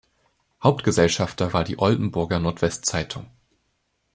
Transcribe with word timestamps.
Hauptgesellschafter 0.63 1.53
war 1.53 1.63
die 1.63 1.77
Oldenburger 1.77 2.39
Nordwest-Zeitung. 2.39 3.29